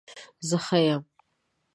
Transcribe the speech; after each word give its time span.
زه 0.47 0.57
ښه 0.65 0.77
یم 0.91 1.01